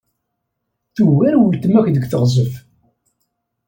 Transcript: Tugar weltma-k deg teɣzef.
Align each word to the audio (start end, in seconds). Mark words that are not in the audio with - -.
Tugar 0.95 1.35
weltma-k 1.41 1.87
deg 1.95 2.05
teɣzef. 2.07 2.53